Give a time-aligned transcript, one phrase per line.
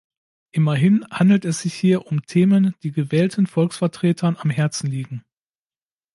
[0.51, 5.23] Immerhin handelt es sich hier um Themen, die gewählten Volksvertretern am Herzen liegen.